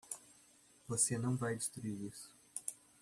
Você 0.87 1.15
não 1.15 1.37
vai 1.37 1.55
destruir 1.55 2.01
isso! 2.11 2.35